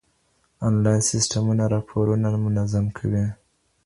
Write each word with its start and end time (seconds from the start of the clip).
انلاين 0.67 1.01
سيستمونه 1.11 1.63
راپورونه 1.73 2.27
منظم 2.45 2.85
کوي. 2.97 3.25